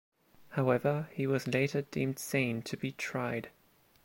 However, 0.53 1.09
he 1.13 1.27
was 1.27 1.45
later 1.45 1.83
deemed 1.83 2.17
sane 2.17 2.63
to 2.63 2.75
be 2.75 2.91
tried. 2.91 3.49